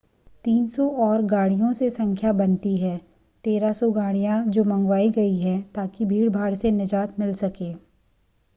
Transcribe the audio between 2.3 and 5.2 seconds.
बनती हैं 1,300 गाडियाँ जो मंगवाई